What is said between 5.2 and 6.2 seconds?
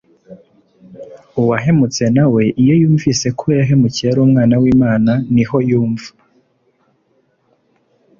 niho yumva